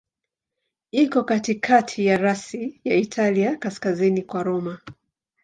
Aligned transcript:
Iko 0.91 1.23
katikati 1.23 2.05
ya 2.05 2.17
rasi 2.17 2.81
ya 2.83 2.95
Italia, 2.95 3.57
kaskazini 3.57 4.21
kwa 4.21 4.43
Roma. 4.43 4.79